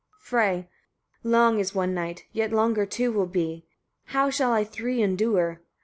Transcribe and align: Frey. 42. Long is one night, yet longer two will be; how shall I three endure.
Frey. 0.17 0.67
42. 1.21 1.29
Long 1.29 1.59
is 1.59 1.75
one 1.75 1.93
night, 1.93 2.25
yet 2.33 2.51
longer 2.51 2.87
two 2.87 3.11
will 3.11 3.27
be; 3.27 3.67
how 4.05 4.31
shall 4.31 4.51
I 4.51 4.63
three 4.63 4.99
endure. 4.99 5.61